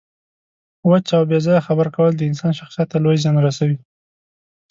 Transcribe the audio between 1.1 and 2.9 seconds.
او بې ځایه خبره کول د انسان شخصیت